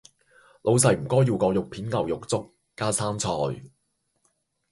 [0.63, 3.29] 老世唔该要个肉片牛肉粥，加生菜